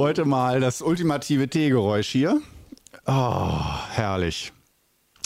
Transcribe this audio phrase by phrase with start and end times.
[0.00, 2.40] Heute mal das ultimative Teegeräusch hier.
[3.04, 3.60] Oh,
[3.90, 4.50] herrlich.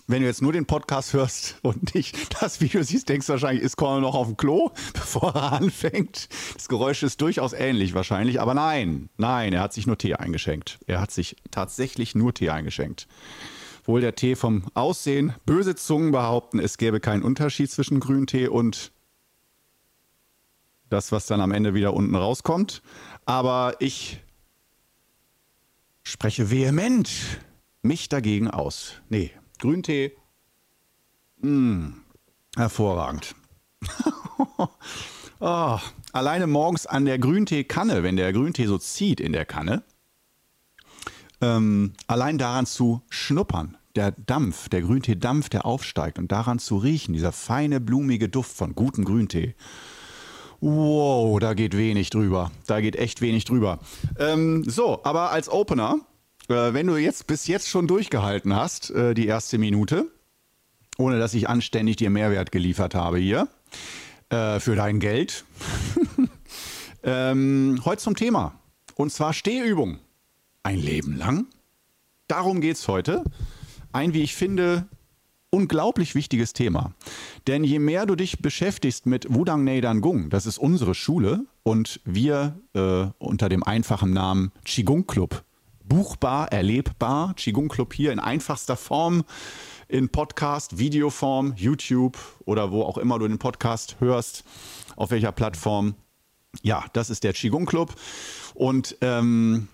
[0.08, 3.62] Wenn du jetzt nur den Podcast hörst und nicht das Video siehst, denkst du wahrscheinlich,
[3.62, 6.29] ist Cornel noch auf dem Klo, bevor er anfängt.
[6.54, 10.80] Das Geräusch ist durchaus ähnlich wahrscheinlich, aber nein, nein, er hat sich nur Tee eingeschenkt.
[10.88, 13.07] Er hat sich tatsächlich nur Tee eingeschenkt.
[13.85, 18.91] Wohl der Tee vom Aussehen, böse Zungen behaupten, es gäbe keinen Unterschied zwischen Grüntee und
[20.91, 22.82] das, was dann am Ende wieder unten rauskommt.
[23.25, 24.18] Aber ich
[26.04, 27.11] spreche vehement
[27.82, 28.94] mich dagegen aus.
[29.08, 30.13] Nee, Grüntee,
[31.39, 31.94] mh, hm,
[32.56, 33.34] hervorragend.
[35.41, 35.78] oh,
[36.12, 39.83] alleine morgens an der Grünteekanne, wenn der Grüntee so zieht in der Kanne,
[41.41, 47.12] ähm, allein daran zu schnuppern, der Dampf, der Grünteedampf, der aufsteigt und daran zu riechen,
[47.12, 49.55] dieser feine, blumige Duft von gutem Grüntee.
[50.66, 52.50] Wow, da geht wenig drüber.
[52.66, 53.80] Da geht echt wenig drüber.
[54.18, 55.98] Ähm, so, aber als Opener,
[56.48, 60.06] äh, wenn du jetzt bis jetzt schon durchgehalten hast, äh, die erste Minute,
[60.96, 63.46] ohne dass ich anständig dir Mehrwert geliefert habe hier,
[64.30, 65.44] äh, für dein Geld.
[67.02, 68.58] ähm, heute zum Thema.
[68.94, 69.98] Und zwar Stehübung.
[70.62, 71.46] Ein Leben lang.
[72.26, 73.22] Darum geht es heute.
[73.92, 74.86] Ein, wie ich finde,
[75.55, 76.92] unglaublich wichtiges Thema.
[77.47, 82.00] Denn je mehr du dich beschäftigst mit Wudang Neidan Gung, das ist unsere Schule und
[82.05, 85.44] wir äh, unter dem einfachen Namen Qigong Club,
[85.84, 89.22] buchbar, erlebbar, Qigong Club hier in einfachster Form,
[89.86, 94.42] in Podcast, Videoform, YouTube oder wo auch immer du den Podcast hörst,
[94.97, 95.94] auf welcher Plattform.
[96.62, 97.94] Ja, das ist der Qigong Club
[98.55, 99.69] und ähm,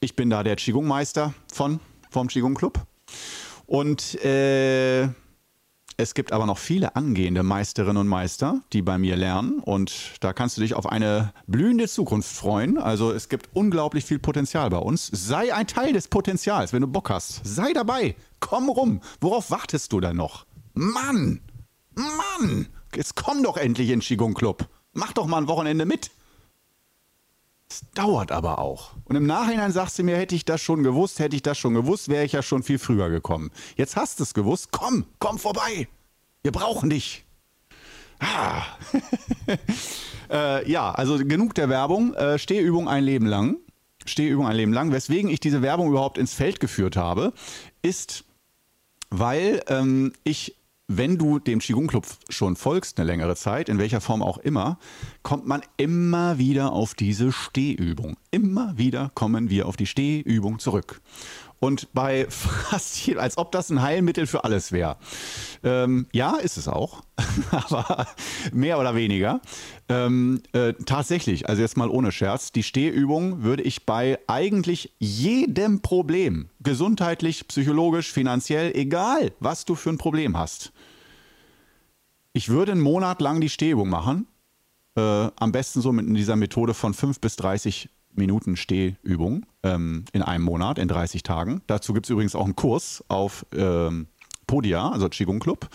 [0.00, 2.84] ich bin da der Qigong Meister von vom Qigong Club.
[3.66, 5.08] Und äh,
[5.96, 10.32] es gibt aber noch viele angehende Meisterinnen und Meister, die bei mir lernen und da
[10.32, 12.78] kannst du dich auf eine blühende Zukunft freuen.
[12.78, 15.10] Also es gibt unglaublich viel Potenzial bei uns.
[15.12, 17.40] Sei ein Teil des Potenzials, wenn du Bock hast.
[17.44, 18.16] Sei dabei.
[18.40, 19.00] Komm rum.
[19.20, 20.46] Worauf wartest du denn noch?
[20.74, 21.40] Mann!
[21.94, 22.68] Mann!
[22.94, 24.68] Jetzt komm doch endlich in Qigong Club.
[24.92, 26.10] Mach doch mal ein Wochenende mit.
[27.72, 28.90] Es dauert aber auch.
[29.06, 31.72] Und im Nachhinein sagst du mir, hätte ich das schon gewusst, hätte ich das schon
[31.72, 33.50] gewusst, wäre ich ja schon viel früher gekommen.
[33.76, 34.68] Jetzt hast du es gewusst.
[34.72, 35.88] Komm, komm vorbei.
[36.42, 37.24] Wir brauchen dich.
[38.18, 38.64] Ah.
[40.30, 42.12] äh, ja, also genug der Werbung.
[42.12, 43.56] Äh, Stehübung ein Leben lang.
[44.04, 44.92] Stehübung ein Leben lang.
[44.92, 47.32] Weswegen ich diese Werbung überhaupt ins Feld geführt habe,
[47.80, 48.24] ist,
[49.08, 50.56] weil ähm, ich
[50.88, 54.78] wenn du dem Qigong Club schon folgst eine längere Zeit, in welcher Form auch immer,
[55.22, 58.16] kommt man immer wieder auf diese Stehübung.
[58.30, 61.00] Immer wieder kommen wir auf die Stehübung zurück.
[61.62, 64.96] Und bei fast jedem, als ob das ein Heilmittel für alles wäre.
[65.62, 67.04] Ähm, ja, ist es auch,
[67.52, 68.08] aber
[68.52, 69.40] mehr oder weniger.
[69.88, 75.82] Ähm, äh, tatsächlich, also jetzt mal ohne Scherz, die Stehübung würde ich bei eigentlich jedem
[75.82, 80.72] Problem, gesundheitlich, psychologisch, finanziell, egal was du für ein Problem hast,
[82.32, 84.26] ich würde einen Monat lang die Stehübung machen.
[84.96, 90.22] Äh, am besten so mit dieser Methode von 5 bis 30 Minuten Stehübung ähm, in
[90.22, 91.62] einem Monat, in 30 Tagen.
[91.66, 94.06] Dazu gibt es übrigens auch einen Kurs auf ähm,
[94.52, 95.66] Podia, also Qigong Club.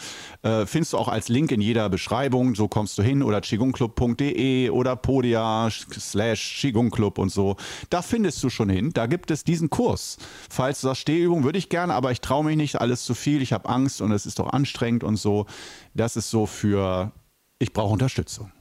[0.44, 2.53] Äh, findest du auch als Link in jeder Beschreibung.
[2.53, 7.56] So kommst du hin oder qigongclub.de oder Podia slash Qigong Club und so.
[7.90, 8.92] Da findest du schon hin.
[8.94, 10.18] Da gibt es diesen Kurs.
[10.50, 13.42] Falls du sagst, Stehübung würde ich gerne, aber ich traue mich nicht, alles zu viel.
[13.42, 15.48] Ich habe Angst und es ist doch anstrengend und so.
[15.96, 17.12] Das ist so für,
[17.58, 18.52] ich brauche Unterstützung.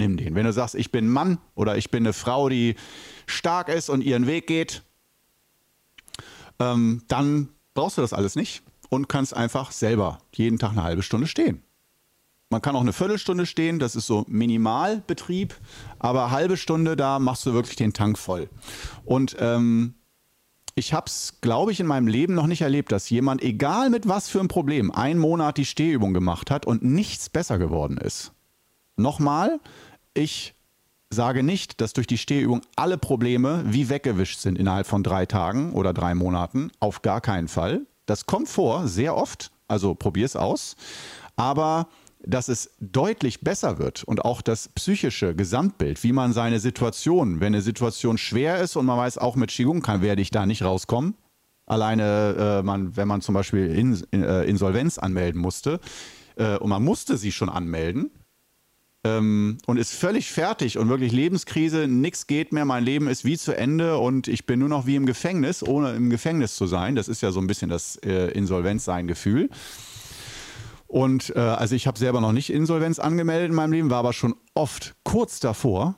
[0.00, 0.34] Nimm den.
[0.34, 2.74] Wenn du sagst, ich bin Mann oder ich bin eine Frau, die
[3.26, 4.82] stark ist und ihren Weg geht,
[6.58, 11.02] ähm, dann brauchst du das alles nicht und kannst einfach selber jeden Tag eine halbe
[11.02, 11.62] Stunde stehen.
[12.48, 15.54] Man kann auch eine Viertelstunde stehen, das ist so Minimalbetrieb,
[15.98, 18.48] aber halbe Stunde, da machst du wirklich den Tank voll.
[19.04, 19.96] Und ähm,
[20.74, 24.08] ich habe es, glaube ich, in meinem Leben noch nicht erlebt, dass jemand, egal mit
[24.08, 28.32] was für ein Problem, einen Monat die Stehübung gemacht hat und nichts besser geworden ist.
[29.00, 29.60] Nochmal,
[30.20, 30.54] ich
[31.10, 35.72] sage nicht, dass durch die Stehübung alle Probleme wie weggewischt sind innerhalb von drei Tagen
[35.72, 36.70] oder drei Monaten.
[36.78, 37.86] Auf gar keinen Fall.
[38.06, 39.50] Das kommt vor, sehr oft.
[39.66, 40.76] Also probier es aus.
[41.36, 41.88] Aber
[42.22, 47.54] dass es deutlich besser wird und auch das psychische Gesamtbild, wie man seine Situation, wenn
[47.54, 50.62] eine Situation schwer ist und man weiß, auch mit Qigong kann, werde ich da nicht
[50.62, 51.14] rauskommen.
[51.66, 55.80] Alleine, äh, man, wenn man zum Beispiel in, in, äh, Insolvenz anmelden musste
[56.36, 58.10] äh, und man musste sie schon anmelden,
[59.04, 63.38] ähm, und ist völlig fertig und wirklich Lebenskrise, nichts geht mehr, mein Leben ist wie
[63.38, 66.94] zu Ende und ich bin nur noch wie im Gefängnis, ohne im Gefängnis zu sein.
[66.96, 69.48] Das ist ja so ein bisschen das äh, Insolvenzsein-Gefühl.
[70.86, 74.12] Und äh, also ich habe selber noch nicht Insolvenz angemeldet in meinem Leben, war aber
[74.12, 75.94] schon oft kurz davor.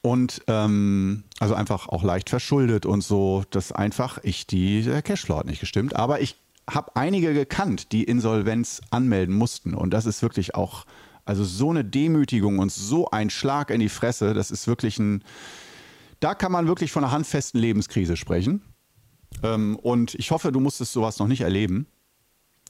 [0.00, 5.38] Und ähm, also einfach auch leicht verschuldet und so, dass einfach ich die, der Cashflow
[5.38, 5.96] hat nicht gestimmt.
[5.96, 6.36] Aber ich
[6.68, 9.74] habe einige gekannt, die Insolvenz anmelden mussten.
[9.74, 10.84] Und das ist wirklich auch,
[11.28, 14.32] also so eine Demütigung und so ein Schlag in die Fresse.
[14.32, 15.22] Das ist wirklich ein,
[16.20, 18.62] da kann man wirklich von einer handfesten Lebenskrise sprechen.
[19.42, 21.86] Ähm, und ich hoffe, du musstest sowas noch nicht erleben.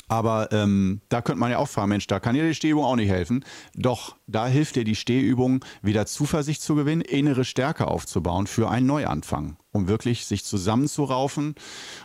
[0.09, 2.97] Aber ähm, da könnte man ja auch fragen, Mensch, da kann dir die Stehübung auch
[2.97, 3.45] nicht helfen.
[3.75, 8.87] Doch, da hilft dir die Stehübung, wieder Zuversicht zu gewinnen, innere Stärke aufzubauen für einen
[8.87, 11.55] Neuanfang, um wirklich sich zusammenzuraufen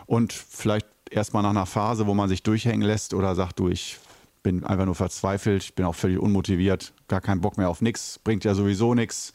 [0.06, 3.98] und vielleicht erstmal nach einer Phase, wo man sich durchhängen lässt oder sagt, du, ich
[4.44, 8.20] bin einfach nur verzweifelt, ich bin auch völlig unmotiviert, gar keinen Bock mehr auf nichts,
[8.22, 9.32] bringt ja sowieso nichts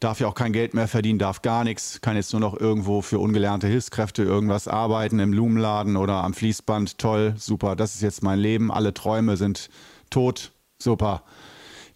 [0.00, 3.02] darf ja auch kein Geld mehr verdienen, darf gar nichts, kann jetzt nur noch irgendwo
[3.02, 6.98] für ungelernte Hilfskräfte irgendwas arbeiten, im Blumenladen oder am Fließband.
[6.98, 9.70] Toll, super, das ist jetzt mein Leben, alle Träume sind
[10.10, 11.22] tot, super.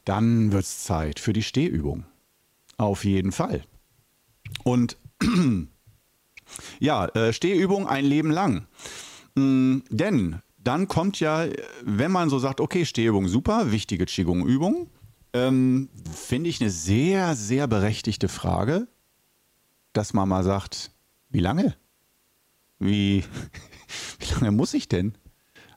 [0.05, 2.07] Dann wird es Zeit für die Stehübung.
[2.79, 3.65] Auf jeden Fall.
[4.65, 4.97] Und
[6.79, 8.67] ja, äh, Stehübung ein Leben lang.
[9.35, 11.47] Mm, denn dann kommt ja,
[11.83, 14.89] wenn man so sagt, okay, Stehübung super, wichtige Qigong-Übung,
[15.33, 18.89] ähm, Finde ich eine sehr, sehr berechtigte Frage,
[19.93, 20.91] dass man mal sagt,
[21.29, 21.77] wie lange?
[22.79, 23.25] Wie,
[24.19, 25.17] wie lange muss ich denn?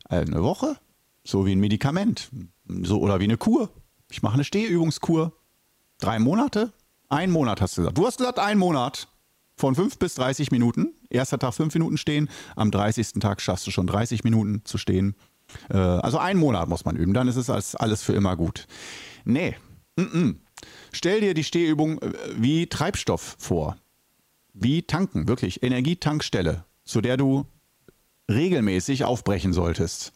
[0.10, 0.78] Äh, eine Woche?
[1.24, 2.30] So wie ein Medikament.
[2.68, 3.70] So, oder wie eine Kur.
[4.10, 5.34] Ich mache eine Stehübungskur.
[6.00, 6.72] Drei Monate?
[7.10, 7.98] Ein Monat hast du gesagt.
[7.98, 9.10] Du hast gesagt, ein Monat.
[9.56, 10.94] Von fünf bis 30 Minuten.
[11.12, 12.30] Erster Tag fünf Minuten stehen.
[12.56, 13.14] Am 30.
[13.20, 15.16] Tag schaffst du schon 30 Minuten zu stehen.
[15.70, 17.14] Äh, also ein Monat muss man üben.
[17.14, 18.68] Dann ist es alles für immer gut.
[19.26, 19.56] Nee.
[19.96, 20.36] Mm -mm.
[20.92, 23.78] Stell dir die Stehübung äh, wie Treibstoff vor.
[24.54, 25.64] Wie tanken, wirklich.
[25.64, 27.46] Energietankstelle, zu der du
[28.30, 30.14] regelmäßig aufbrechen solltest.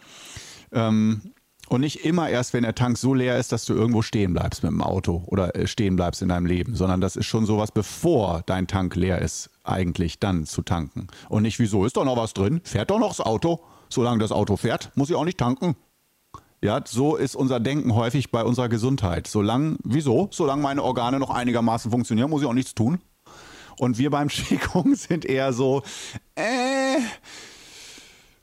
[0.71, 1.33] Ähm,
[1.67, 4.61] und nicht immer erst, wenn der Tank so leer ist, dass du irgendwo stehen bleibst
[4.61, 7.71] mit dem Auto oder äh, stehen bleibst in deinem Leben, sondern das ist schon sowas,
[7.71, 11.07] bevor dein Tank leer ist, eigentlich dann zu tanken.
[11.29, 12.61] Und nicht, wieso ist doch noch was drin?
[12.63, 13.61] Fährt doch noch das Auto?
[13.89, 15.75] Solange das Auto fährt, muss ich auch nicht tanken.
[16.61, 19.27] Ja, so ist unser Denken häufig bei unserer Gesundheit.
[19.27, 20.29] Solange, wieso?
[20.31, 22.99] Solange meine Organe noch einigermaßen funktionieren, muss ich auch nichts tun.
[23.77, 25.83] Und wir beim Qigong sind eher so,
[26.35, 26.97] äh,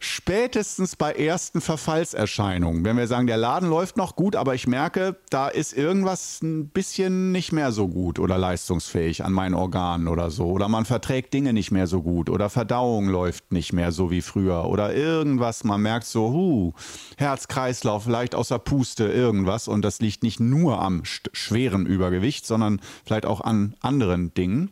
[0.02, 5.16] spätestens bei ersten Verfallserscheinungen, wenn wir sagen, der Laden läuft noch gut, aber ich merke,
[5.30, 10.30] da ist irgendwas ein bisschen nicht mehr so gut oder leistungsfähig an meinen Organen oder
[10.30, 10.46] so.
[10.46, 14.22] Oder man verträgt Dinge nicht mehr so gut oder Verdauung läuft nicht mehr so wie
[14.22, 16.72] früher oder irgendwas, man merkt so, huh,
[17.16, 19.68] Herz-Kreislauf leicht außer Puste, irgendwas.
[19.68, 24.70] Und das liegt nicht nur am schweren Übergewicht, sondern vielleicht auch an anderen Dingen.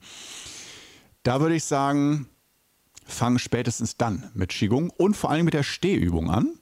[1.22, 2.26] Da würde ich sagen,
[3.10, 6.59] fang spätestens dann mit Qigong und vor allem mit der Stehübung an.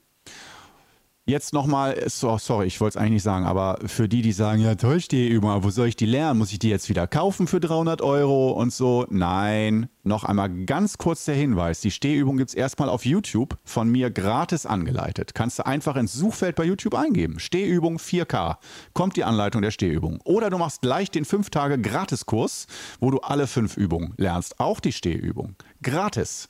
[1.28, 4.62] Jetzt nochmal, so, sorry, ich wollte es eigentlich nicht sagen, aber für die, die sagen,
[4.62, 6.38] ja toll, Stehübung, wo soll ich die lernen?
[6.38, 9.04] Muss ich die jetzt wieder kaufen für 300 Euro und so?
[9.10, 11.82] Nein, noch einmal ganz kurz der Hinweis.
[11.82, 15.34] Die Stehübung gibt es erstmal auf YouTube von mir gratis angeleitet.
[15.34, 17.38] Kannst du einfach ins Suchfeld bei YouTube eingeben.
[17.38, 18.56] Stehübung 4K.
[18.94, 20.22] Kommt die Anleitung der Stehübung.
[20.24, 22.66] Oder du machst gleich den 5 Tage Gratiskurs,
[23.00, 24.58] wo du alle fünf Übungen lernst.
[24.60, 25.56] Auch die Stehübung.
[25.82, 26.48] Gratis.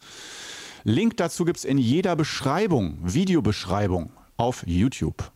[0.85, 5.31] Link dazu gibt es in jeder Beschreibung, Videobeschreibung auf YouTube.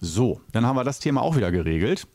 [0.00, 2.06] So, dann haben wir das Thema auch wieder geregelt.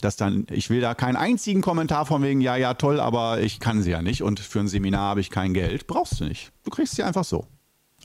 [0.00, 3.60] Dass dann, ich will da keinen einzigen Kommentar von wegen, ja, ja, toll, aber ich
[3.60, 5.86] kann sie ja nicht und für ein Seminar habe ich kein Geld.
[5.86, 6.50] Brauchst du nicht.
[6.64, 7.46] Du kriegst sie einfach so.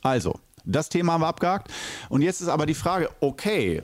[0.03, 1.73] Also, das Thema haben wir abgehakt.
[2.09, 3.81] Und jetzt ist aber die Frage, okay,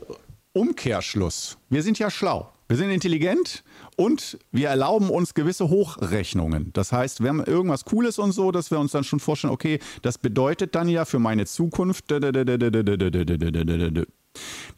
[0.52, 1.58] Umkehrschluss.
[1.70, 2.53] Wir sind ja schlau.
[2.74, 3.64] Wir sind intelligent
[3.98, 6.74] und wir erlauben uns gewisse Hochrechnungen.
[6.74, 9.78] Das heißt, wir haben irgendwas Cooles und so, dass wir uns dann schon vorstellen, okay,
[10.02, 12.10] das bedeutet dann ja für meine Zukunft.
[12.10, 12.16] Die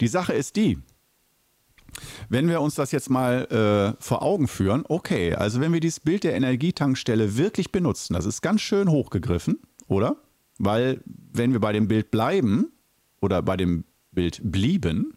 [0.08, 0.78] Sache ist die,
[2.28, 6.00] wenn wir uns das jetzt mal äh, vor Augen führen, okay, also wenn wir dieses
[6.00, 10.16] Bild der Energietankstelle wirklich benutzen, das ist ganz schön hochgegriffen, oder?
[10.58, 11.00] Weil
[11.32, 12.72] wenn wir bei dem Bild bleiben
[13.22, 15.14] oder bei dem Bild blieben,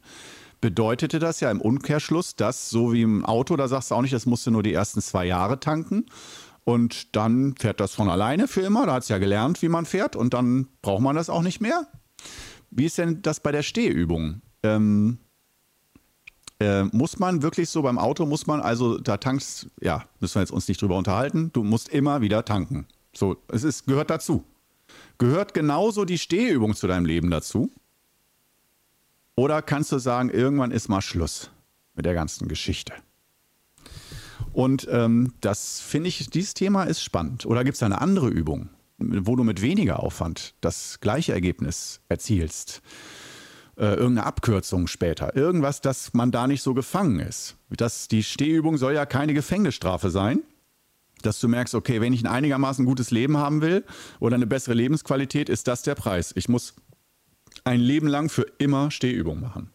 [0.61, 4.13] bedeutete das ja im Umkehrschluss, dass so wie im Auto, da sagst du auch nicht,
[4.13, 6.05] das musst du nur die ersten zwei Jahre tanken.
[6.63, 8.85] Und dann fährt das von alleine für immer.
[8.85, 10.15] Da hat es ja gelernt, wie man fährt.
[10.15, 11.87] Und dann braucht man das auch nicht mehr.
[12.69, 14.41] Wie ist denn das bei der Stehübung?
[14.61, 15.17] Ähm,
[16.59, 20.41] äh, muss man wirklich so beim Auto, muss man also, da tankst, ja, müssen wir
[20.41, 22.85] jetzt uns nicht drüber unterhalten, du musst immer wieder tanken.
[23.15, 24.43] So, es ist, gehört dazu.
[25.17, 27.71] Gehört genauso die Stehübung zu deinem Leben dazu?
[29.39, 31.49] Oder kannst du sagen, irgendwann ist mal Schluss
[31.95, 32.91] mit der ganzen Geschichte?
[34.51, 37.45] Und ähm, das finde ich, dieses Thema ist spannend.
[37.45, 38.67] Oder gibt es eine andere Übung,
[38.97, 42.81] wo du mit weniger Aufwand das gleiche Ergebnis erzielst?
[43.77, 45.37] äh, irgendeine Abkürzung später.
[45.37, 47.55] Irgendwas, dass man da nicht so gefangen ist.
[47.69, 50.41] Das, die Stehübung soll ja keine Gefängnisstrafe sein.
[51.21, 53.85] Dass du merkst, okay, wenn ich ein einigermaßen gutes Leben haben will
[54.19, 56.33] oder eine bessere Lebensqualität, ist das der Preis.
[56.35, 56.75] Ich muss
[57.63, 59.71] ein Leben lang für immer Stehübung machen.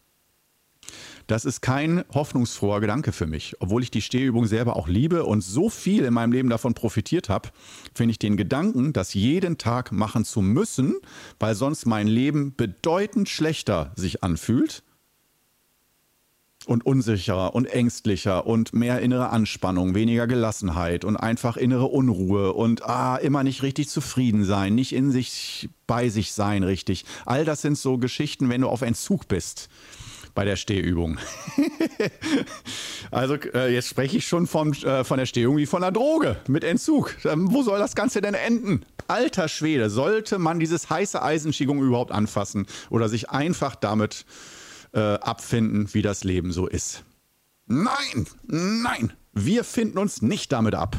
[1.27, 3.55] Das ist kein hoffnungsfroher Gedanke für mich.
[3.59, 7.29] Obwohl ich die Stehübung selber auch liebe und so viel in meinem Leben davon profitiert
[7.29, 7.49] habe,
[7.95, 10.97] finde ich den Gedanken, das jeden Tag machen zu müssen,
[11.39, 14.83] weil sonst mein Leben bedeutend schlechter sich anfühlt
[16.65, 22.83] und unsicherer und ängstlicher und mehr innere Anspannung, weniger Gelassenheit und einfach innere Unruhe und
[22.83, 27.05] ah, immer nicht richtig zufrieden sein, nicht in sich bei sich sein richtig.
[27.25, 29.69] All das sind so Geschichten, wenn du auf Entzug bist
[30.33, 31.17] bei der Stehübung.
[33.11, 36.35] also äh, jetzt spreche ich schon vom, äh, von der Stehübung wie von der Droge
[36.47, 37.15] mit Entzug.
[37.23, 38.85] Ähm, wo soll das Ganze denn enden?
[39.07, 44.54] Alter Schwede, sollte man dieses heiße Eisen überhaupt anfassen oder sich einfach damit äh,
[44.99, 47.03] abfinden, wie das Leben so ist?
[47.67, 50.97] Nein, nein, wir finden uns nicht damit ab.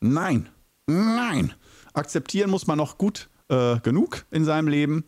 [0.00, 0.48] Nein,
[0.86, 1.54] nein.
[1.94, 5.04] Akzeptieren muss man noch gut äh, genug in seinem Leben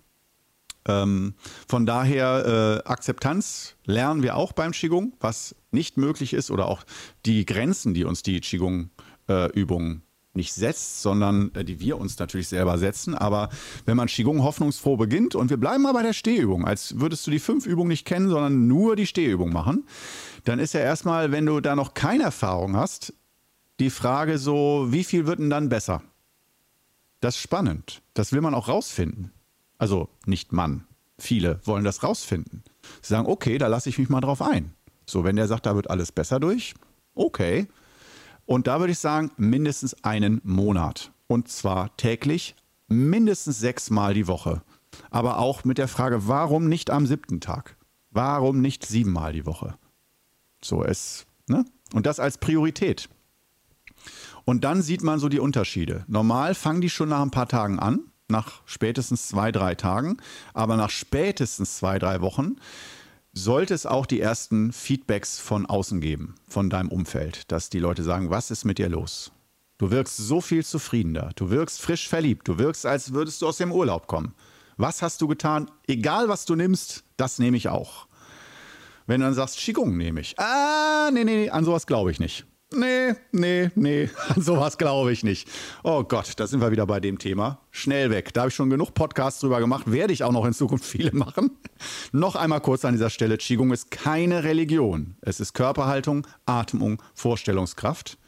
[0.89, 1.35] ähm,
[1.69, 6.83] von daher äh, Akzeptanz lernen wir auch beim Qigong, was nicht möglich ist oder auch
[7.27, 10.01] die Grenzen, die uns die Qigong-Übung äh,
[10.35, 13.15] nicht setzt, sondern äh, die wir uns natürlich selber setzen.
[13.15, 13.49] Aber
[13.87, 17.31] wenn man Qigong hoffnungsfroh beginnt und wir bleiben mal bei der Stehübung, als würdest du
[17.31, 19.87] die fünf Übungen nicht kennen, sondern nur die Stehübung machen,
[20.45, 23.13] dann ist ja erstmal, wenn du da noch keine Erfahrung hast,
[23.81, 26.03] die Frage so, wie viel wird denn dann besser?
[27.21, 28.03] Das ist spannend.
[28.15, 29.33] Das will man auch rausfinden.
[29.79, 30.85] Also nicht Mann.
[31.19, 32.63] Viele wollen das rausfinden.
[33.03, 34.73] Sie sagen, okay, da lasse ich mich mal drauf ein.
[35.07, 36.75] So, wenn der sagt, da wird alles besser durch,
[37.15, 37.67] okay.
[38.49, 41.13] Und da würde ich sagen, mindestens einen Monat.
[41.27, 44.63] Und zwar täglich, mindestens sechsmal die Woche.
[45.11, 47.77] Aber auch mit der Frage, warum nicht am siebten Tag?
[48.11, 49.77] Warum nicht siebenmal die Woche?
[50.65, 51.67] So ist, ne?
[51.93, 53.11] Und das als Priorität.
[54.47, 56.07] Und dann sieht man so die Unterschiede.
[56.09, 58.01] Normal fangen die schon nach ein paar Tagen an
[58.31, 60.17] nach spätestens zwei, drei Tagen.
[60.55, 62.57] Aber nach spätestens zwei, drei Wochen
[63.45, 68.03] sollte es auch die ersten Feedbacks von außen geben, von deinem Umfeld, dass die Leute
[68.03, 69.33] sagen, was ist mit dir los?
[69.79, 73.59] Du wirkst so viel zufriedener, du wirkst frisch verliebt, du wirkst, als würdest du aus
[73.59, 74.35] dem Urlaub kommen.
[74.77, 75.71] Was hast du getan?
[75.87, 78.09] Egal, was du nimmst, das nehme ich auch.
[79.07, 80.39] Wenn du dann sagst, Qigong nehme ich.
[80.39, 82.45] Ah, nee, nee, nee, an sowas glaube ich nicht.
[82.75, 85.49] Nee, nee, nee, an sowas glaube ich nicht.
[85.83, 87.61] Oh Gott, da sind wir wieder bei dem Thema.
[87.71, 88.35] Schnell weg.
[88.35, 91.13] Da habe ich schon genug Podcasts drüber gemacht, werde ich auch noch in Zukunft viele
[91.15, 91.51] machen.
[92.13, 95.17] noch einmal kurz an dieser Stelle, Qigong ist keine Religion.
[95.23, 98.19] Es ist Körperhaltung, Atmung, Vorstellungskraft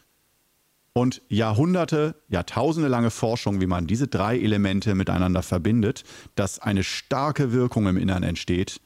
[0.94, 6.04] und Jahrhunderte, Jahrtausende lange Forschung, wie man diese drei Elemente miteinander verbindet,
[6.34, 8.80] dass eine starke Wirkung im Innern entsteht,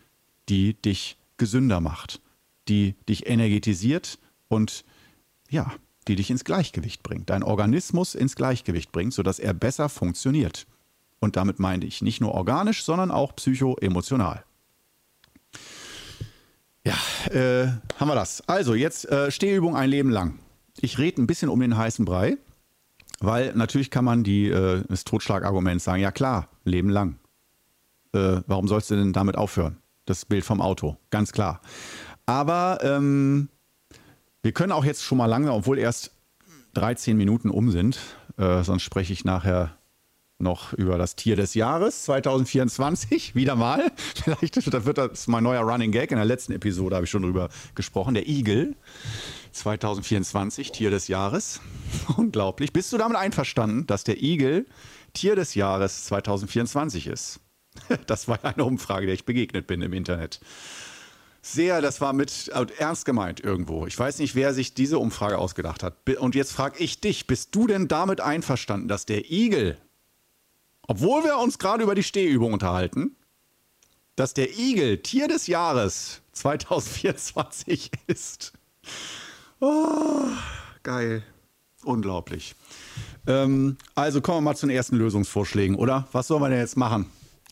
[0.49, 2.21] die dich gesünder macht,
[2.69, 4.19] die dich energetisiert
[4.49, 4.85] und
[5.55, 5.73] ja,
[6.07, 10.67] die dich ins Gleichgewicht bringt, dein Organismus ins Gleichgewicht bringt, sodass er besser funktioniert.
[11.21, 14.45] Und damit meine ich nicht nur organisch, sondern auch psychoemotional.
[16.85, 16.97] Ja,
[17.31, 17.69] äh,
[17.99, 18.47] haben wir das.
[18.47, 20.39] Also jetzt äh, Stehübung ein Leben lang.
[20.81, 22.37] Ich rede ein bisschen um den heißen Brei,
[23.21, 27.19] weil natürlich kann man die, äh, das Totschlagargument sagen, ja klar, Leben lang.
[28.13, 29.79] Äh, warum sollst du denn damit aufhören?
[30.05, 31.63] Das Bild vom Auto, ganz klar.
[32.27, 33.49] Aber ähm,
[34.45, 36.11] wir können auch jetzt schon mal langsam, obwohl erst
[36.75, 37.99] 13 Minuten um sind,
[38.37, 39.75] äh, sonst spreche ich nachher
[40.39, 43.91] noch über das Tier des Jahres 2024, wieder mal.
[44.23, 46.11] Vielleicht das wird das mein neuer Running Gag.
[46.11, 48.13] In der letzten Episode habe ich schon drüber gesprochen.
[48.13, 48.77] Der Igel
[49.53, 51.63] 2024, Tier des Jahres.
[52.19, 52.75] Unglaublich.
[52.75, 54.67] Bist du damit einverstanden, dass der Igel
[55.15, 57.41] Tier des Jahres 2024 ist?
[58.07, 60.39] Das war eine Umfrage, der ich begegnet bin im Internet
[61.45, 63.87] sehr, das war mit ernst gemeint irgendwo.
[63.87, 65.97] Ich weiß nicht, wer sich diese Umfrage ausgedacht hat.
[66.19, 69.77] Und jetzt frage ich dich, bist du denn damit einverstanden, dass der Igel,
[70.87, 73.17] obwohl wir uns gerade über die Stehübung unterhalten,
[74.17, 78.53] dass der Igel Tier des Jahres 2024 ist?
[79.61, 80.29] Oh,
[80.83, 81.23] geil.
[81.85, 82.55] Unglaublich.
[83.27, 86.09] Ähm, also kommen wir mal zu den ersten Lösungsvorschlägen, oder?
[86.13, 87.11] Was sollen wir denn jetzt machen?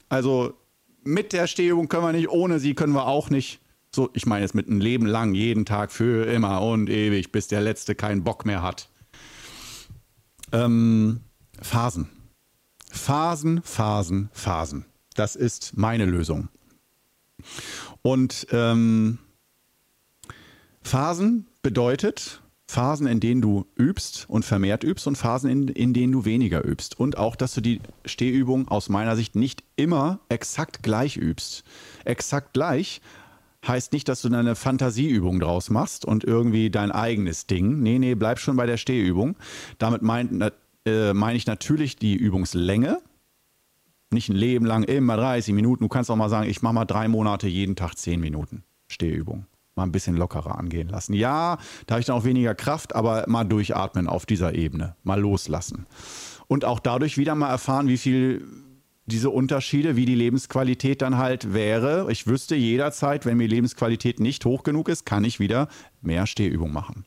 [0.08, 0.54] Also
[1.02, 3.61] mit der Stehübung können wir nicht, ohne sie können wir auch nicht.
[3.94, 7.48] So, ich meine jetzt mit einem Leben lang, jeden Tag, für immer und ewig, bis
[7.48, 8.88] der Letzte keinen Bock mehr hat.
[10.50, 11.20] Ähm,
[11.60, 12.08] Phasen.
[12.90, 14.86] Phasen, Phasen, Phasen.
[15.14, 16.48] Das ist meine Lösung.
[18.00, 19.18] Und ähm,
[20.82, 26.12] Phasen bedeutet Phasen, in denen du übst und vermehrt übst und Phasen, in, in denen
[26.12, 26.98] du weniger übst.
[26.98, 31.64] Und auch, dass du die Stehübung aus meiner Sicht nicht immer exakt gleich übst.
[32.06, 33.02] Exakt gleich
[33.66, 37.80] heißt nicht, dass du eine Fantasieübung draus machst und irgendwie dein eigenes Ding.
[37.80, 39.36] Nee, nee, bleib schon bei der Stehübung.
[39.78, 40.52] Damit meine
[40.84, 43.00] äh, mein ich natürlich die Übungslänge.
[44.10, 45.84] Nicht ein Leben lang, immer 30 Minuten.
[45.84, 49.46] Du kannst auch mal sagen, ich mache mal drei Monate jeden Tag 10 Minuten Stehübung.
[49.74, 51.14] Mal ein bisschen lockerer angehen lassen.
[51.14, 54.96] Ja, da habe ich dann auch weniger Kraft, aber mal durchatmen auf dieser Ebene.
[55.02, 55.86] Mal loslassen.
[56.46, 58.46] Und auch dadurch wieder mal erfahren, wie viel
[59.06, 62.10] diese Unterschiede, wie die Lebensqualität dann halt wäre.
[62.10, 65.68] Ich wüsste jederzeit, wenn mir Lebensqualität nicht hoch genug ist, kann ich wieder
[66.00, 67.04] mehr Stehübung machen.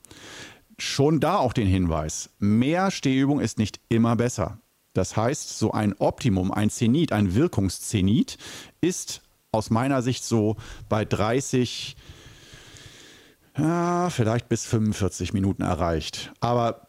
[0.77, 4.59] Schon da auch den Hinweis, mehr Stehübung ist nicht immer besser.
[4.93, 8.37] Das heißt, so ein Optimum, ein Zenit, ein Wirkungszenit
[8.81, 9.21] ist
[9.51, 10.57] aus meiner Sicht so
[10.89, 11.95] bei 30,
[13.57, 16.33] ja, vielleicht bis 45 Minuten erreicht.
[16.39, 16.85] Aber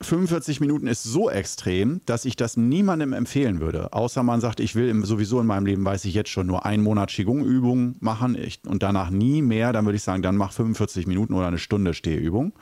[0.00, 3.92] 45 Minuten ist so extrem, dass ich das niemandem empfehlen würde.
[3.92, 6.84] Außer man sagt, ich will sowieso in meinem Leben, weiß ich jetzt schon, nur einen
[6.84, 9.72] Monat Qigong-Übung machen ich, und danach nie mehr.
[9.72, 12.52] Dann würde ich sagen, dann mach 45 Minuten oder eine Stunde Stehübung.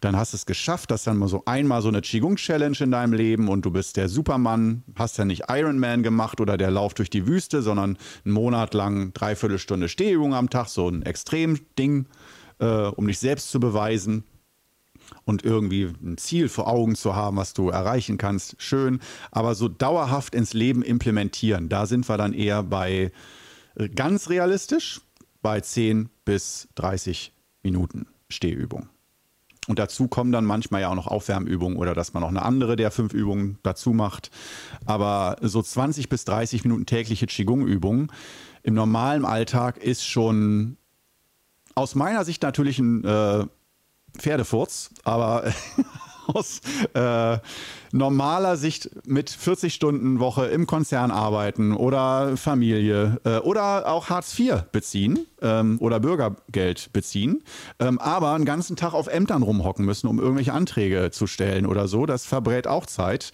[0.00, 3.12] Dann hast du es geschafft, dass dann mal so einmal so eine Qigong-Challenge in deinem
[3.12, 7.10] Leben und du bist der Supermann, hast ja nicht Ironman gemacht oder der Lauf durch
[7.10, 12.06] die Wüste, sondern einen Monat lang dreiviertel Stunde Stehübung am Tag, so ein Extremding,
[12.60, 14.22] äh, um dich selbst zu beweisen
[15.28, 18.98] und irgendwie ein Ziel vor Augen zu haben, was du erreichen kannst, schön.
[19.30, 23.12] Aber so dauerhaft ins Leben implementieren, da sind wir dann eher bei
[23.74, 25.02] äh, ganz realistisch
[25.42, 28.88] bei 10 bis 30 Minuten Stehübung.
[29.66, 32.76] Und dazu kommen dann manchmal ja auch noch Aufwärmübungen oder dass man noch eine andere
[32.76, 34.30] der fünf Übungen dazu macht.
[34.86, 38.10] Aber so 20 bis 30 Minuten tägliche Qigong-Übungen
[38.62, 40.78] im normalen Alltag ist schon
[41.74, 43.44] aus meiner Sicht natürlich ein äh,
[44.16, 45.52] Pferdefurz, aber
[46.28, 46.60] aus
[46.94, 47.38] äh,
[47.92, 54.38] normaler Sicht mit 40 Stunden Woche im Konzern arbeiten oder Familie äh, oder auch Hartz
[54.38, 57.42] IV beziehen ähm, oder Bürgergeld beziehen,
[57.78, 61.88] ähm, aber einen ganzen Tag auf Ämtern rumhocken müssen, um irgendwelche Anträge zu stellen oder
[61.88, 62.04] so.
[62.04, 63.32] Das verbrät auch Zeit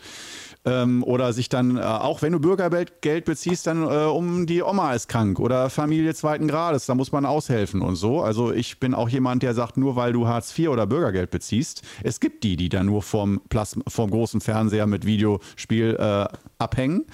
[0.64, 4.94] ähm, oder sich dann, äh, auch wenn du Bürgergeld beziehst, dann äh, um die Oma
[4.94, 8.22] ist krank oder Familie zweiten Grades, da muss man aushelfen und so.
[8.22, 11.82] Also ich bin auch jemand, der sagt, nur weil du Hartz IV oder Bürgergeld beziehst,
[12.02, 16.26] es gibt die, die dann nur vom, Plasma, vom großen Fernseher mit Videospiel äh,
[16.58, 17.04] abhängen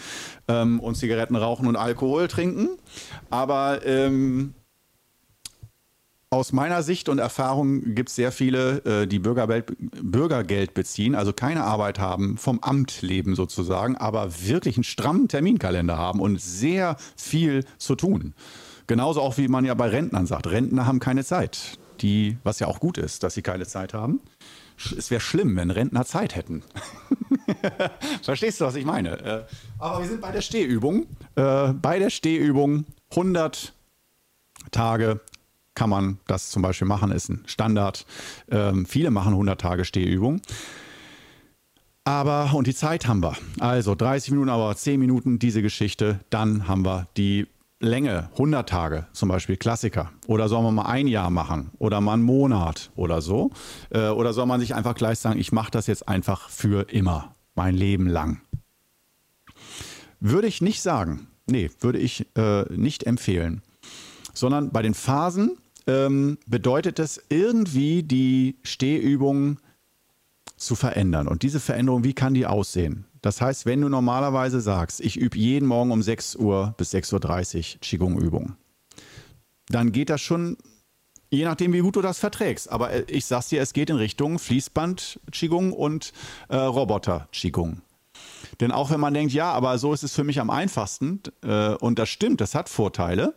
[0.48, 2.70] ähm, und Zigaretten rauchen und Alkohol trinken.
[3.30, 4.54] Aber ähm,
[6.32, 11.32] aus meiner Sicht und Erfahrung gibt es sehr viele, äh, die Bürgergeld, Bürgergeld beziehen, also
[11.32, 16.96] keine Arbeit haben, vom Amt leben sozusagen, aber wirklich einen strammen Terminkalender haben und sehr
[17.16, 18.34] viel zu tun.
[18.86, 21.78] Genauso auch wie man ja bei Rentnern sagt, Rentner haben keine Zeit.
[22.00, 24.20] Die, was ja auch gut ist, dass sie keine Zeit haben.
[24.96, 26.62] Es wäre schlimm, wenn Rentner Zeit hätten.
[28.22, 29.20] Verstehst du, was ich meine?
[29.20, 29.44] Äh,
[29.78, 31.06] aber wir sind bei der Stehübung.
[31.34, 33.74] Äh, bei der Stehübung 100
[34.70, 35.20] Tage
[35.74, 38.06] kann man das zum Beispiel machen, ist ein Standard.
[38.50, 40.40] Ähm, viele machen 100 Tage Stehübung.
[42.04, 43.36] Aber, und die Zeit haben wir.
[43.60, 46.20] Also 30 Minuten, aber 10 Minuten diese Geschichte.
[46.30, 47.46] Dann haben wir die
[47.78, 50.10] Länge, 100 Tage zum Beispiel, Klassiker.
[50.26, 53.50] Oder soll man mal ein Jahr machen oder mal einen Monat oder so?
[53.90, 57.34] Äh, oder soll man sich einfach gleich sagen, ich mache das jetzt einfach für immer,
[57.54, 58.42] mein Leben lang?
[60.20, 61.28] Würde ich nicht sagen.
[61.46, 63.62] Nee, würde ich äh, nicht empfehlen.
[64.34, 69.58] Sondern bei den Phasen ähm, bedeutet es irgendwie die Stehübung
[70.56, 71.26] zu verändern.
[71.26, 73.06] Und diese Veränderung, wie kann die aussehen?
[73.22, 77.74] Das heißt, wenn du normalerweise sagst, ich übe jeden Morgen um 6 Uhr bis 6.30
[77.74, 78.56] Uhr Qigong-Übungen,
[79.68, 80.56] dann geht das schon,
[81.30, 82.70] je nachdem, wie gut du das verträgst.
[82.70, 86.12] Aber äh, ich sag's dir, es geht in Richtung Fließband-Qigong und
[86.48, 87.82] äh, Roboter-Qigong.
[88.60, 91.74] Denn auch wenn man denkt, ja, aber so ist es für mich am einfachsten, äh,
[91.74, 93.34] und das stimmt, das hat Vorteile,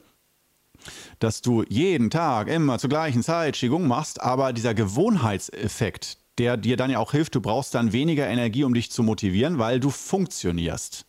[1.19, 6.77] dass du jeden Tag immer zur gleichen Zeit Qigong machst, aber dieser Gewohnheitseffekt, der dir
[6.77, 9.89] dann ja auch hilft, du brauchst dann weniger Energie, um dich zu motivieren, weil du
[9.89, 11.05] funktionierst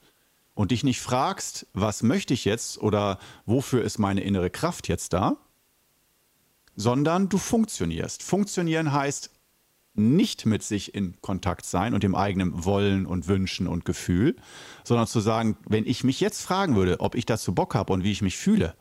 [0.54, 5.12] und dich nicht fragst, was möchte ich jetzt oder wofür ist meine innere Kraft jetzt
[5.12, 5.36] da,
[6.76, 8.22] sondern du funktionierst.
[8.22, 9.30] Funktionieren heißt
[9.94, 14.36] nicht mit sich in Kontakt sein und dem eigenen Wollen und Wünschen und Gefühl,
[14.82, 18.02] sondern zu sagen, wenn ich mich jetzt fragen würde, ob ich dazu Bock habe und
[18.02, 18.74] wie ich mich fühle,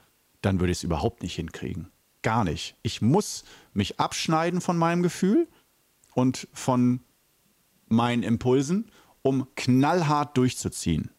[0.43, 1.89] dann würde ich es überhaupt nicht hinkriegen.
[2.21, 2.75] Gar nicht.
[2.83, 5.47] Ich muss mich abschneiden von meinem Gefühl
[6.13, 7.01] und von
[7.87, 11.09] meinen Impulsen, um knallhart durchzuziehen.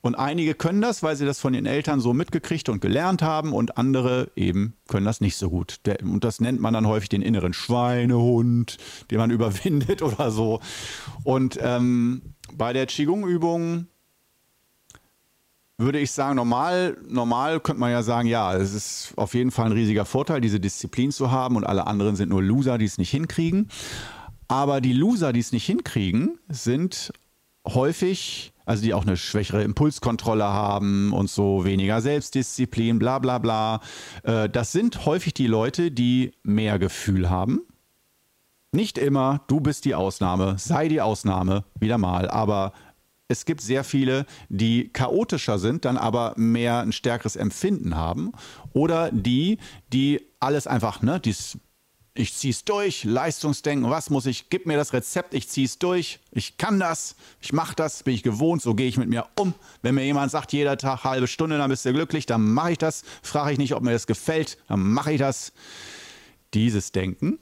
[0.00, 3.52] Und einige können das, weil sie das von ihren Eltern so mitgekriegt und gelernt haben
[3.52, 5.80] und andere eben können das nicht so gut.
[6.02, 8.78] und das nennt man dann häufig den inneren Schweinehund,
[9.10, 10.60] den man überwindet oder so.
[11.24, 13.88] Und ähm, bei der Qigong-Übung
[15.78, 19.66] würde ich sagen, normal, normal könnte man ja sagen, ja, es ist auf jeden Fall
[19.66, 22.98] ein riesiger Vorteil, diese Disziplin zu haben und alle anderen sind nur Loser, die es
[22.98, 23.68] nicht hinkriegen.
[24.48, 27.12] Aber die Loser, die es nicht hinkriegen, sind
[27.66, 33.80] häufig, also die auch eine schwächere Impulskontrolle haben und so weniger Selbstdisziplin, bla bla bla.
[34.24, 37.60] Äh, das sind häufig die Leute, die mehr Gefühl haben.
[38.72, 42.72] Nicht immer, du bist die Ausnahme, sei die Ausnahme, wieder mal, aber
[43.28, 48.32] es gibt sehr viele, die chaotischer sind, dann aber mehr ein stärkeres Empfinden haben.
[48.72, 49.58] Oder die,
[49.92, 51.58] die alles einfach, ne, dies,
[52.14, 56.56] ich zieh's durch, Leistungsdenken, was muss ich, gib mir das Rezept, ich zieh's durch, ich
[56.56, 59.54] kann das, ich mach das, bin ich gewohnt, so gehe ich mit mir um.
[59.82, 62.78] Wenn mir jemand sagt, jeder Tag halbe Stunde, dann bist du glücklich, dann mache ich
[62.78, 63.04] das.
[63.22, 65.52] Frage ich nicht, ob mir das gefällt, dann mache ich das.
[66.54, 67.38] Dieses Denken,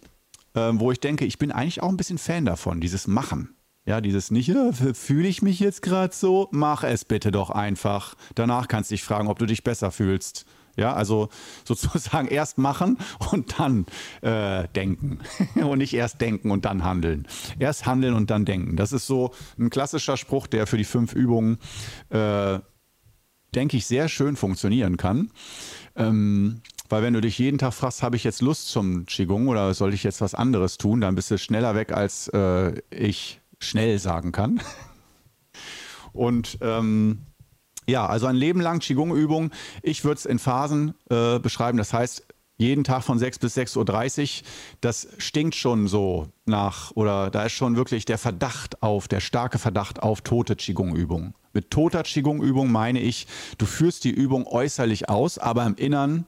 [0.55, 3.56] äh, wo ich denke, ich bin eigentlich auch ein bisschen Fan davon, dieses Machen.
[3.87, 6.49] Ja, dieses nicht, ja, fühle ich mich jetzt gerade so?
[6.51, 8.17] Mach es bitte doch einfach.
[8.35, 10.45] Danach kannst du dich fragen, ob du dich besser fühlst.
[10.77, 11.29] Ja, also
[11.65, 12.99] sozusagen erst machen
[13.31, 13.87] und dann
[14.23, 15.21] äh, denken.
[15.55, 17.29] und nicht erst denken und dann handeln.
[17.61, 18.77] Erst handeln und dann denken.
[18.77, 21.59] Das ist so ein klassischer Spruch, der für die fünf Übungen,
[22.11, 22.59] äh,
[23.55, 25.31] denke ich, sehr schön funktionieren kann.
[25.95, 29.73] Ähm, weil wenn du dich jeden Tag fragst, habe ich jetzt Lust zum Qigong oder
[29.75, 33.99] soll ich jetzt was anderes tun, dann bist du schneller weg, als äh, ich schnell
[33.99, 34.61] sagen kann.
[36.13, 37.27] Und ähm,
[37.87, 39.51] ja, also ein Leben lang Qigong-Übung.
[39.83, 41.79] Ich würde es in Phasen äh, beschreiben.
[41.79, 42.27] Das heißt,
[42.59, 44.47] jeden Tag von 6 bis 6.30 Uhr,
[44.81, 49.59] das stinkt schon so nach, oder da ist schon wirklich der Verdacht auf, der starke
[49.59, 51.35] Verdacht auf tote Qigong-Übungen.
[51.53, 53.27] Mit toter Qigong-Übung meine ich,
[53.59, 56.27] du führst die Übung äußerlich aus, aber im Innern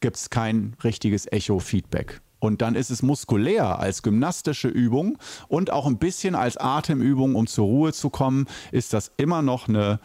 [0.00, 2.20] gibt es kein richtiges Echo-Feedback.
[2.40, 7.46] Und dann ist es muskulär als gymnastische Übung und auch ein bisschen als Atemübung, um
[7.46, 9.98] zur Ruhe zu kommen, ist das immer noch eine,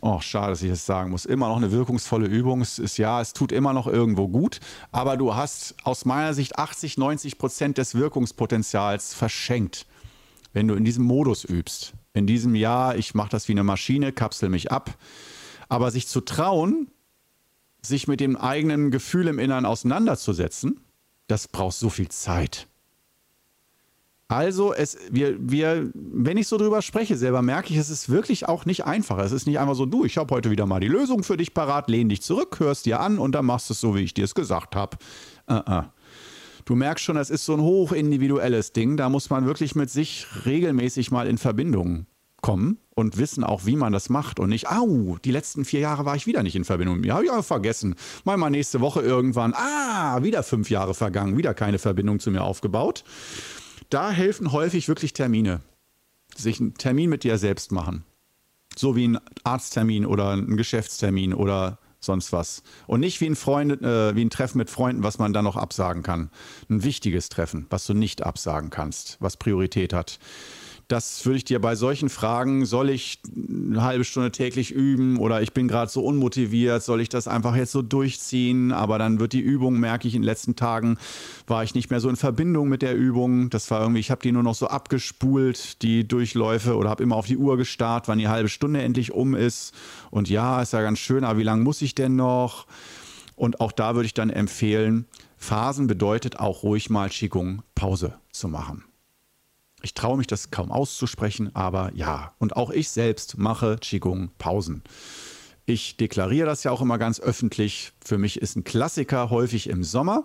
[0.00, 2.60] oh, schade, dass ich das sagen muss, immer noch eine wirkungsvolle Übung.
[2.60, 4.58] Es ist ja, es tut immer noch irgendwo gut,
[4.90, 9.86] aber du hast aus meiner Sicht 80, 90 Prozent des Wirkungspotenzials verschenkt,
[10.52, 11.94] wenn du in diesem Modus übst.
[12.14, 14.96] In diesem Jahr, ich mache das wie eine Maschine, kapsel mich ab.
[15.68, 16.88] Aber sich zu trauen,
[17.86, 20.80] sich mit dem eigenen Gefühl im Inneren auseinanderzusetzen,
[21.26, 22.68] das braucht so viel Zeit.
[24.28, 28.48] Also, es, wir, wir, wenn ich so drüber spreche, selber merke ich, es ist wirklich
[28.48, 29.18] auch nicht einfach.
[29.18, 31.52] Es ist nicht einfach so, du, ich habe heute wieder mal die Lösung für dich
[31.52, 34.14] parat, lehn dich zurück, hörst dir an und dann machst du es so, wie ich
[34.14, 34.96] dir es gesagt habe.
[35.48, 35.84] Uh -uh.
[36.64, 38.96] Du merkst schon, das ist so ein hochindividuelles Ding.
[38.96, 42.06] Da muss man wirklich mit sich regelmäßig mal in Verbindung
[42.44, 46.04] kommen und wissen auch, wie man das macht und nicht, au, die letzten vier Jahre
[46.04, 47.02] war ich wieder nicht in Verbindung.
[47.02, 47.94] Ja, ja, vergessen.
[48.24, 52.42] Mal mal nächste Woche irgendwann, ah, wieder fünf Jahre vergangen, wieder keine Verbindung zu mir
[52.42, 53.02] aufgebaut.
[53.88, 55.62] Da helfen häufig wirklich Termine.
[56.36, 58.04] Sich einen Termin mit dir selbst machen.
[58.76, 62.62] So wie ein Arzttermin oder ein Geschäftstermin oder sonst was.
[62.86, 65.56] Und nicht wie ein, Freund, äh, wie ein Treffen mit Freunden, was man dann noch
[65.56, 66.28] absagen kann.
[66.68, 70.18] Ein wichtiges Treffen, was du nicht absagen kannst, was Priorität hat.
[70.88, 75.40] Das würde ich dir bei solchen Fragen, soll ich eine halbe Stunde täglich üben oder
[75.40, 78.70] ich bin gerade so unmotiviert, soll ich das einfach jetzt so durchziehen?
[78.70, 80.98] Aber dann wird die Übung, merke ich, in den letzten Tagen
[81.46, 83.48] war ich nicht mehr so in Verbindung mit der Übung.
[83.48, 87.16] Das war irgendwie, ich habe die nur noch so abgespult, die Durchläufe oder habe immer
[87.16, 89.74] auf die Uhr gestarrt, wann die halbe Stunde endlich um ist.
[90.10, 92.66] Und ja, ist ja ganz schön, aber wie lange muss ich denn noch?
[93.36, 95.06] Und auch da würde ich dann empfehlen,
[95.38, 98.84] Phasen bedeutet auch ruhig mal Qigong Pause zu machen.
[99.84, 102.32] Ich traue mich das kaum auszusprechen, aber ja.
[102.38, 104.82] Und auch ich selbst mache Qigong Pausen.
[105.66, 107.92] Ich deklariere das ja auch immer ganz öffentlich.
[108.02, 110.24] Für mich ist ein Klassiker häufig im Sommer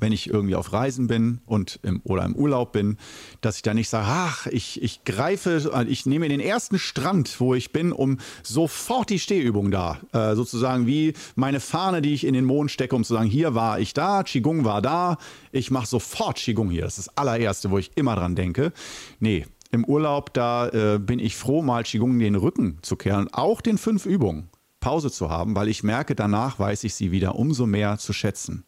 [0.00, 2.96] wenn ich irgendwie auf Reisen bin und im, oder im Urlaub bin,
[3.40, 7.54] dass ich da nicht sage, ach, ich, ich greife, ich nehme den ersten Strand, wo
[7.54, 12.34] ich bin, um sofort die Stehübung da, äh, sozusagen wie meine Fahne, die ich in
[12.34, 15.18] den Mond stecke, um zu sagen, hier war ich da, Qigong war da,
[15.50, 16.82] ich mache sofort Qigong hier.
[16.82, 18.72] Das ist das allererste, wo ich immer dran denke.
[19.20, 23.60] Nee, im Urlaub, da äh, bin ich froh, mal Qigong den Rücken zu kehren, auch
[23.60, 24.48] den fünf Übungen
[24.80, 28.64] Pause zu haben, weil ich merke, danach weiß ich sie wieder umso mehr zu schätzen.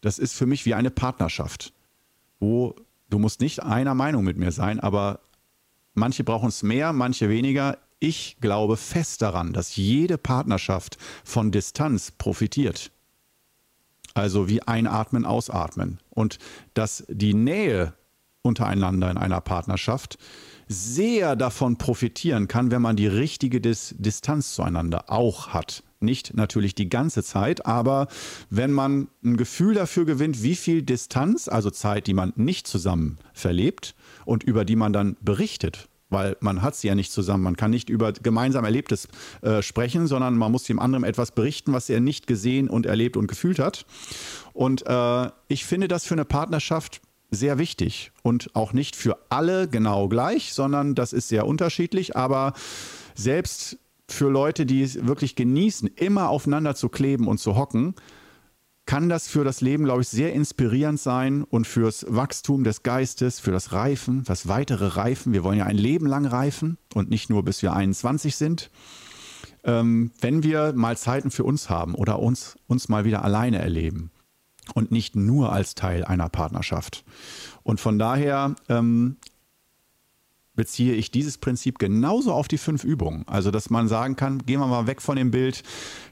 [0.00, 1.72] Das ist für mich wie eine Partnerschaft,
[2.38, 2.74] wo
[3.10, 5.20] du musst nicht einer Meinung mit mir sein, aber
[5.94, 7.78] manche brauchen es mehr, manche weniger.
[7.98, 12.90] Ich glaube fest daran, dass jede Partnerschaft von Distanz profitiert.
[14.14, 15.98] Also wie einatmen, ausatmen.
[16.10, 16.38] Und
[16.74, 17.92] dass die Nähe
[18.42, 20.18] untereinander in einer Partnerschaft
[20.68, 25.82] sehr davon profitieren kann, wenn man die richtige Dis Distanz zueinander auch hat.
[26.00, 28.08] Nicht natürlich die ganze Zeit, aber
[28.50, 33.18] wenn man ein Gefühl dafür gewinnt, wie viel Distanz, also Zeit, die man nicht zusammen
[33.32, 37.42] verlebt und über die man dann berichtet, weil man hat sie ja nicht zusammen.
[37.42, 39.08] Man kann nicht über gemeinsam Erlebtes
[39.42, 43.16] äh, sprechen, sondern man muss dem anderen etwas berichten, was er nicht gesehen und erlebt
[43.16, 43.86] und gefühlt hat.
[44.52, 47.00] Und äh, ich finde das für eine Partnerschaft
[47.30, 52.16] sehr wichtig und auch nicht für alle genau gleich, sondern das ist sehr unterschiedlich.
[52.16, 52.52] Aber
[53.14, 57.94] selbst für Leute, die es wirklich genießen, immer aufeinander zu kleben und zu hocken,
[58.86, 63.40] kann das für das Leben, glaube ich, sehr inspirierend sein und fürs Wachstum des Geistes,
[63.40, 65.32] für das Reifen, das weitere Reifen.
[65.32, 68.70] Wir wollen ja ein Leben lang reifen und nicht nur bis wir 21 sind.
[69.64, 74.12] Ähm, wenn wir mal Zeiten für uns haben oder uns, uns mal wieder alleine erleben
[74.74, 77.04] und nicht nur als Teil einer Partnerschaft.
[77.62, 79.16] Und von daher ähm,
[80.56, 83.24] beziehe ich dieses Prinzip genauso auf die fünf Übungen.
[83.28, 85.62] Also, dass man sagen kann, gehen wir mal weg von dem Bild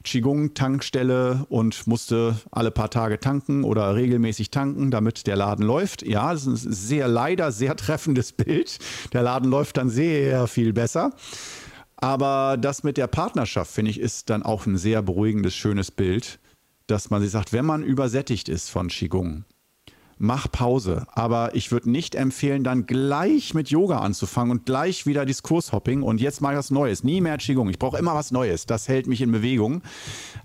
[0.03, 6.03] Qigong-Tankstelle und musste alle paar Tage tanken oder regelmäßig tanken, damit der Laden läuft.
[6.03, 8.77] Ja, das ist ein sehr leider sehr treffendes Bild.
[9.11, 11.11] Der Laden läuft dann sehr viel besser.
[11.97, 16.39] Aber das mit der Partnerschaft, finde ich, ist dann auch ein sehr beruhigendes, schönes Bild,
[16.87, 19.45] dass man sich sagt, wenn man übersättigt ist von Qigong,
[20.17, 21.05] mach Pause.
[21.09, 26.21] Aber ich würde nicht empfehlen, dann gleich mit Yoga anzufangen und gleich wieder Diskurshopping und
[26.21, 27.03] jetzt mal was Neues.
[27.03, 27.69] Nie mehr Qigong.
[27.69, 28.65] Ich brauche immer was Neues.
[28.65, 29.81] Das hält mich in Bewegung.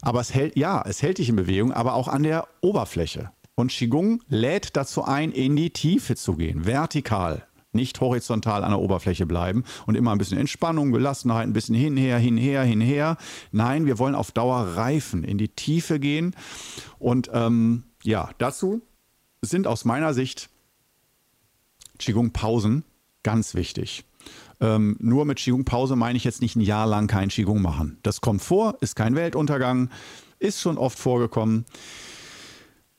[0.02, 3.30] Aber es hält, ja, es hält dich in Bewegung, aber auch an der Oberfläche.
[3.54, 7.46] Und Qigong lädt dazu ein, in die Tiefe zu gehen, vertikal.
[7.72, 12.18] Nicht horizontal an der Oberfläche bleiben und immer ein bisschen Entspannung, Gelassenheit, ein bisschen hinher,
[12.18, 13.16] hinher, hinher.
[13.52, 16.34] Nein, wir wollen auf Dauer reifen, in die Tiefe gehen.
[16.98, 18.82] Und ähm, ja, dazu
[19.42, 20.50] sind aus meiner Sicht
[21.98, 22.84] Qigong-Pausen
[23.22, 24.04] ganz wichtig.
[24.60, 27.98] Ähm, nur mit Qigong-Pause meine ich jetzt nicht ein Jahr lang kein Qigong machen.
[28.02, 29.90] Das kommt vor, ist kein Weltuntergang,
[30.38, 31.64] ist schon oft vorgekommen.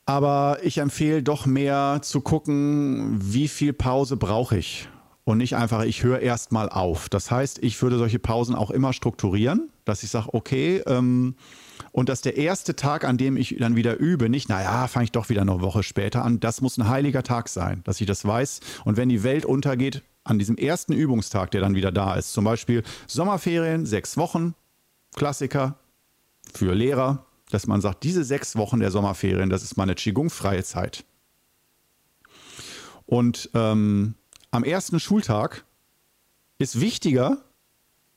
[0.06, 4.90] Aber ich empfehle doch mehr zu gucken, wie viel Pause brauche ich.
[5.24, 7.08] Und nicht einfach, ich höre erst mal auf.
[7.08, 11.36] Das heißt, ich würde solche Pausen auch immer strukturieren, dass ich sage, okay, ähm,
[11.92, 15.12] und dass der erste Tag, an dem ich dann wieder übe, nicht, naja, fange ich
[15.12, 18.26] doch wieder eine Woche später an, das muss ein heiliger Tag sein, dass ich das
[18.26, 18.62] weiß.
[18.86, 22.46] Und wenn die Welt untergeht, an diesem ersten Übungstag, der dann wieder da ist, zum
[22.46, 24.54] Beispiel Sommerferien, sechs Wochen,
[25.16, 25.78] Klassiker
[26.54, 31.06] für Lehrer, dass man sagt, diese sechs Wochen der Sommerferien, das ist meine Qigong-freie Zeit.
[33.06, 34.16] Und ähm,
[34.52, 35.66] am ersten Schultag
[36.58, 37.38] ist wichtiger,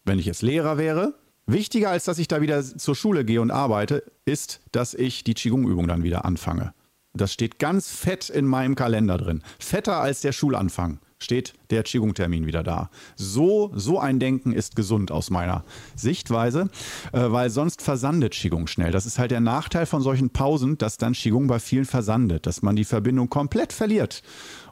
[0.04, 1.14] wenn ich jetzt Lehrer wäre,
[1.46, 5.34] Wichtiger als dass ich da wieder zur Schule gehe und arbeite, ist, dass ich die
[5.34, 6.72] Qigong-Übung dann wieder anfange.
[7.12, 9.42] Das steht ganz fett in meinem Kalender drin.
[9.58, 12.90] Fetter als der Schulanfang steht der Qigong-Termin wieder da.
[13.16, 15.64] So, so ein Denken ist gesund aus meiner
[15.96, 16.68] Sichtweise,
[17.12, 18.92] äh, weil sonst versandet Qigong schnell.
[18.92, 22.62] Das ist halt der Nachteil von solchen Pausen, dass dann Qigong bei vielen versandet, dass
[22.62, 24.22] man die Verbindung komplett verliert.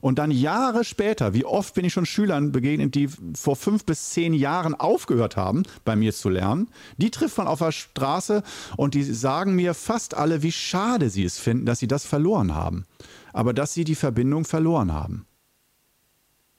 [0.02, 4.10] Und dann Jahre später, wie oft bin ich schon Schülern begegnet, die vor fünf bis
[4.10, 8.42] zehn Jahren aufgehört haben, bei mir zu lernen, die trifft man auf der Straße
[8.76, 12.54] und die sagen mir fast alle, wie schade sie es finden, dass sie das verloren
[12.54, 12.84] haben.
[13.32, 15.24] Aber dass sie die Verbindung verloren haben.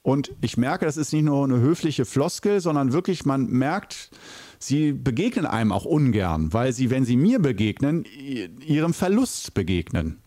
[0.04, 4.12] Und ich merke, das ist nicht nur eine höfliche Floskel, sondern wirklich, man merkt,
[4.60, 8.04] sie begegnen einem auch ungern, weil sie, wenn sie mir begegnen,
[8.66, 10.23] ihrem Verlust begegnen.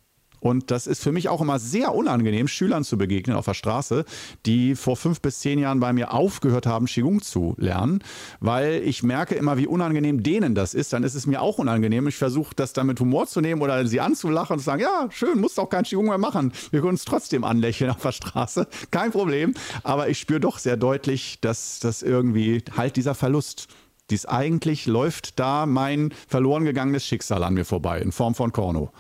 [0.46, 4.04] Und das ist für mich auch immer sehr unangenehm, Schülern zu begegnen auf der Straße,
[4.46, 7.98] die vor fünf bis zehn Jahren bei mir aufgehört haben, Qigong zu lernen,
[8.38, 10.92] weil ich merke immer, wie unangenehm denen das ist.
[10.92, 12.06] Dann ist es mir auch unangenehm.
[12.06, 15.08] Ich versuche das dann mit Humor zu nehmen oder sie anzulachen und zu sagen, ja,
[15.10, 16.52] schön, musst auch kein Qigong mehr machen.
[16.70, 18.68] Wir können uns trotzdem anlächeln auf der Straße.
[18.92, 19.52] Kein Problem.
[19.82, 23.66] Aber ich spüre doch sehr deutlich, dass das irgendwie halt dieser Verlust
[24.10, 28.92] dies eigentlich läuft da mein verloren gegangenes Schicksal an mir vorbei in Form von Korno.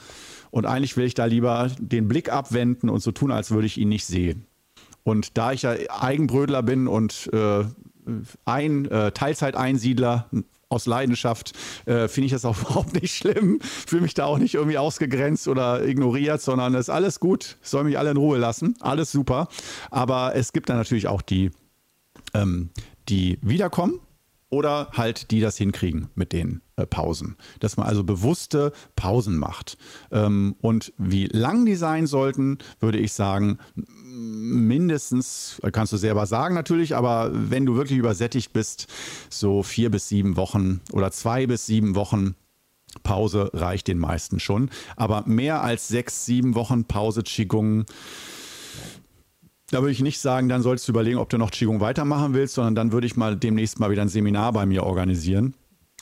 [0.50, 3.78] Und eigentlich will ich da lieber den Blick abwenden und so tun, als würde ich
[3.78, 4.46] ihn nicht sehen.
[5.02, 7.64] Und da ich ja Eigenbrödler bin und äh,
[8.44, 10.28] ein äh, Teilzeiteinsiedler
[10.68, 11.52] aus Leidenschaft,
[11.86, 13.60] äh, finde ich das auch überhaupt nicht schlimm.
[13.60, 17.56] Fühle mich da auch nicht irgendwie ausgegrenzt oder ignoriert, sondern es ist alles gut.
[17.62, 18.76] Soll mich alle in Ruhe lassen.
[18.80, 19.48] Alles super.
[19.90, 21.50] Aber es gibt dann natürlich auch die,
[22.34, 22.70] ähm,
[23.08, 24.00] die wiederkommen
[24.48, 27.36] oder halt die das hinkriegen mit den äh, Pausen.
[27.60, 29.78] Dass man also bewusste Pausen macht.
[30.12, 33.58] Ähm, und wie lang die sein sollten, würde ich sagen,
[34.04, 38.88] mindestens, kannst du selber sagen natürlich, aber wenn du wirklich übersättigt bist,
[39.30, 42.34] so vier bis sieben Wochen oder zwei bis sieben Wochen
[43.02, 44.70] Pause reicht den meisten schon.
[44.96, 47.84] Aber mehr als sechs, sieben Wochen Pause Qigong
[49.70, 52.54] Da würde ich nicht sagen, dann sollst du überlegen, ob du noch Qigong weitermachen willst,
[52.54, 55.54] sondern dann würde ich mal demnächst mal wieder ein Seminar bei mir organisieren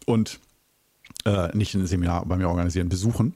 [0.06, 0.38] und
[1.24, 3.34] äh, nicht ein Seminar bei mir organisieren, besuchen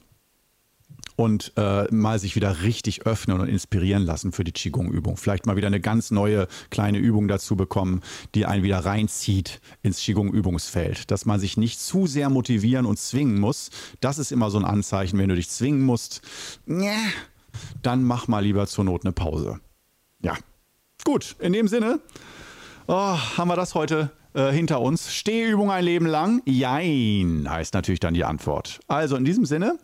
[1.18, 5.16] und äh, mal sich wieder richtig öffnen und inspirieren lassen für die Qigong-Übung.
[5.16, 8.02] Vielleicht mal wieder eine ganz neue kleine Übung dazu bekommen,
[8.36, 11.10] die einen wieder reinzieht ins Qigong-Übungsfeld.
[11.10, 13.70] Dass man sich nicht zu sehr motivieren und zwingen muss.
[14.00, 16.22] Das ist immer so ein Anzeichen, wenn du dich zwingen musst.
[17.82, 19.58] Dann mach mal lieber zur Not eine Pause.
[20.22, 20.36] Ja,
[21.04, 22.00] gut, in dem Sinne
[22.86, 25.12] oh, haben wir das heute äh, hinter uns.
[25.12, 26.42] Stehübung ein Leben lang?
[26.44, 28.80] Jein, heißt natürlich dann die Antwort.
[28.88, 29.78] Also in diesem Sinne,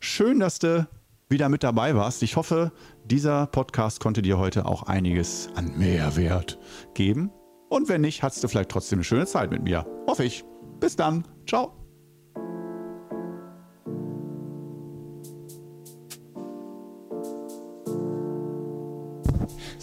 [0.00, 0.86] schön, dass du
[1.28, 2.22] wieder mit dabei warst.
[2.22, 2.72] Ich hoffe,
[3.04, 6.58] dieser Podcast konnte dir heute auch einiges an Mehrwert
[6.94, 7.30] geben.
[7.68, 9.86] Und wenn nicht, hattest du vielleicht trotzdem eine schöne Zeit mit mir.
[10.06, 10.44] Hoffe ich.
[10.80, 11.24] Bis dann.
[11.46, 11.79] Ciao.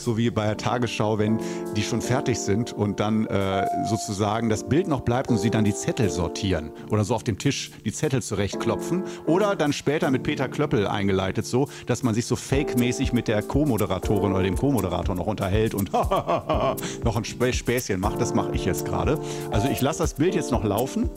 [0.08, 1.38] So wie bei der Tagesschau, wenn
[1.76, 5.66] die schon fertig sind und dann äh, sozusagen das Bild noch bleibt und sie dann
[5.66, 10.24] die Zettel sortieren oder so auf dem Tisch die Zettel zurechtklopfen oder dann später mit
[10.24, 15.14] Peter Klöppel eingeleitet so, dass man sich so fake-mäßig mit der Co-Moderatorin oder dem Co-Moderator
[15.14, 15.92] noch unterhält und
[17.04, 18.22] noch ein Späßchen macht.
[18.22, 19.20] Das mache ich jetzt gerade.
[19.52, 21.10] Also ich lasse das Bild jetzt noch laufen.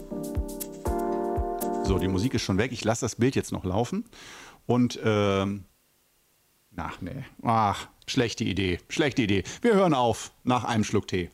[1.84, 2.72] So, die Musik ist schon weg.
[2.72, 4.04] Ich lasse das Bild jetzt noch laufen
[4.66, 5.64] und ähm,
[6.76, 7.24] Ach nee.
[7.42, 8.78] Ach, schlechte Idee.
[8.88, 9.44] Schlechte Idee.
[9.62, 11.30] Wir hören auf nach einem Schluck Tee.